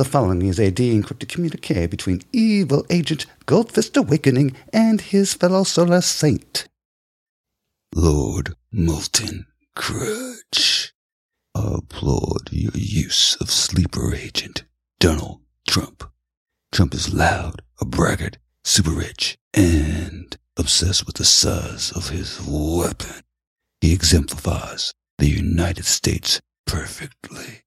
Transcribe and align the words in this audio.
The 0.00 0.06
following 0.06 0.46
is 0.46 0.58
a 0.58 0.70
de-encrypted 0.70 1.28
communique 1.28 1.86
between 1.86 2.22
evil 2.32 2.86
agent 2.88 3.26
Gold 3.44 3.70
Fist 3.70 3.98
Awakening 3.98 4.56
and 4.72 4.98
his 4.98 5.34
fellow 5.34 5.62
Solar 5.62 6.00
Saint. 6.00 6.66
Lord 7.94 8.54
Molten 8.72 9.44
Crutch, 9.76 10.94
applaud 11.54 12.50
your 12.50 12.72
use 12.74 13.36
of 13.42 13.50
sleeper 13.50 14.14
agent 14.14 14.64
Donald 15.00 15.42
Trump. 15.68 16.10
Trump 16.72 16.94
is 16.94 17.12
loud, 17.12 17.60
a 17.78 17.84
braggart, 17.84 18.38
super 18.64 18.92
rich, 18.92 19.36
and 19.52 20.34
obsessed 20.56 21.04
with 21.04 21.16
the 21.16 21.26
size 21.26 21.92
of 21.92 22.08
his 22.08 22.40
weapon. 22.48 23.20
He 23.82 23.92
exemplifies 23.92 24.94
the 25.18 25.28
United 25.28 25.84
States 25.84 26.40
perfectly. 26.64 27.64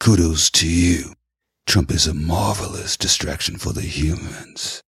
Kudos 0.00 0.48
to 0.52 0.66
you. 0.66 1.12
Trump 1.68 1.90
is 1.90 2.06
a 2.06 2.14
marvelous 2.14 2.96
distraction 2.96 3.58
for 3.58 3.74
the 3.74 3.82
humans. 3.82 4.82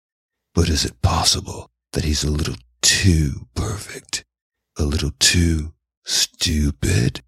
But 0.55 0.71
is 0.71 0.87
it 0.87 1.03
possible 1.03 1.69
that 1.93 2.05
he's 2.05 2.25
a 2.25 2.31
little 2.31 2.57
too 2.81 3.49
perfect? 3.55 4.25
A 4.79 4.85
little 4.85 5.11
too 5.19 5.75
stupid? 6.07 7.21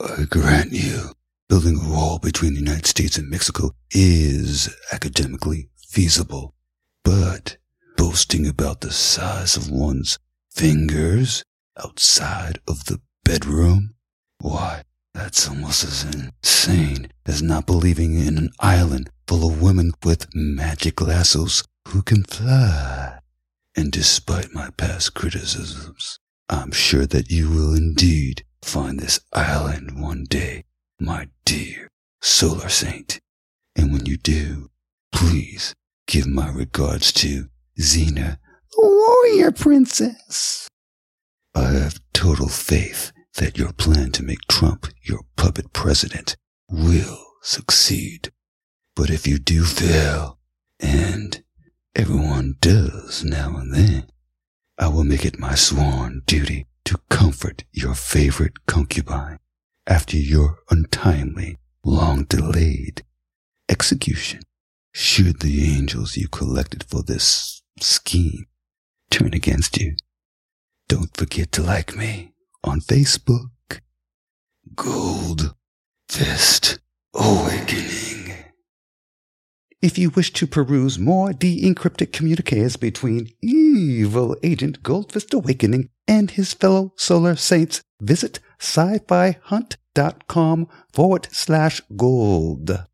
I 0.00 0.24
grant 0.28 0.72
you, 0.72 1.12
building 1.48 1.78
a 1.78 1.88
wall 1.88 2.18
between 2.18 2.54
the 2.54 2.58
United 2.58 2.86
States 2.86 3.16
and 3.16 3.30
Mexico 3.30 3.70
is 3.92 4.68
academically 4.92 5.70
feasible. 5.76 6.56
But 7.04 7.56
boasting 7.96 8.48
about 8.48 8.80
the 8.80 8.90
size 8.90 9.56
of 9.56 9.70
one's 9.70 10.18
fingers 10.50 11.44
outside 11.78 12.58
of 12.66 12.86
the 12.86 13.00
bedroom? 13.24 13.94
Why, 14.40 14.82
that's 15.18 15.48
almost 15.48 15.82
as 15.82 16.04
insane 16.04 17.08
as 17.26 17.42
not 17.42 17.66
believing 17.66 18.14
in 18.14 18.38
an 18.38 18.50
island 18.60 19.10
full 19.26 19.50
of 19.50 19.60
women 19.60 19.90
with 20.04 20.32
magic 20.32 21.00
lassos 21.00 21.64
who 21.88 22.02
can 22.02 22.22
fly. 22.22 23.18
And 23.76 23.90
despite 23.90 24.54
my 24.54 24.70
past 24.76 25.14
criticisms, 25.14 26.20
I'm 26.48 26.70
sure 26.70 27.04
that 27.06 27.30
you 27.32 27.50
will 27.50 27.74
indeed 27.74 28.44
find 28.62 29.00
this 29.00 29.18
island 29.32 30.00
one 30.00 30.24
day, 30.30 30.64
my 31.00 31.28
dear 31.44 31.88
Solar 32.22 32.68
Saint. 32.68 33.18
And 33.74 33.92
when 33.92 34.06
you 34.06 34.18
do, 34.18 34.70
please 35.10 35.74
give 36.06 36.28
my 36.28 36.48
regards 36.48 37.10
to 37.14 37.48
Xena, 37.78 38.38
the 38.70 38.82
warrior 38.82 39.50
princess. 39.50 40.68
I 41.56 41.70
have 41.70 42.00
total 42.12 42.48
faith 42.48 43.10
that 43.38 43.56
your 43.56 43.72
plan 43.72 44.10
to 44.10 44.22
make 44.22 44.40
Trump 44.48 44.88
your 45.04 45.20
puppet 45.36 45.72
president 45.72 46.36
will 46.68 47.24
succeed. 47.40 48.32
But 48.96 49.10
if 49.10 49.28
you 49.28 49.38
do 49.38 49.62
fail, 49.62 50.38
and 50.80 51.42
everyone 51.94 52.56
does 52.60 53.24
now 53.24 53.56
and 53.56 53.72
then, 53.72 54.10
I 54.76 54.88
will 54.88 55.04
make 55.04 55.24
it 55.24 55.38
my 55.38 55.54
sworn 55.54 56.22
duty 56.26 56.66
to 56.84 56.98
comfort 57.10 57.62
your 57.72 57.94
favorite 57.94 58.66
concubine 58.66 59.38
after 59.86 60.16
your 60.16 60.58
untimely, 60.68 61.58
long 61.84 62.24
delayed 62.24 63.04
execution. 63.68 64.40
Should 64.92 65.40
the 65.40 65.76
angels 65.76 66.16
you 66.16 66.26
collected 66.26 66.82
for 66.82 67.04
this 67.04 67.62
scheme 67.78 68.46
turn 69.10 69.32
against 69.32 69.78
you, 69.78 69.94
don't 70.88 71.16
forget 71.16 71.52
to 71.52 71.62
like 71.62 71.94
me 71.94 72.32
on 72.64 72.80
Facebook. 72.80 73.50
Gold 74.74 75.54
Fist 76.08 76.80
Awakening. 77.14 78.34
If 79.80 79.96
you 79.96 80.10
wish 80.10 80.32
to 80.34 80.46
peruse 80.46 80.98
more 80.98 81.32
de-encrypted 81.32 82.12
communiques 82.12 82.76
between 82.76 83.30
evil 83.40 84.36
agent 84.42 84.82
Gold 84.82 85.12
Fist 85.12 85.32
Awakening 85.32 85.88
and 86.08 86.32
his 86.32 86.52
fellow 86.52 86.92
solar 86.96 87.36
saints, 87.36 87.80
visit 88.00 88.40
scifihunt.com 88.58 90.68
forward 90.92 91.28
slash 91.30 91.80
gold. 91.96 92.86